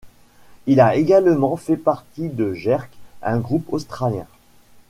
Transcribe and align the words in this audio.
Il 0.65 0.79
a 0.81 0.95
également 0.95 1.55
fait 1.57 1.77
partie 1.77 2.29
de 2.29 2.55
Jerk, 2.55 2.89
un 3.21 3.37
groupe 3.37 3.71
australien. 3.71 4.25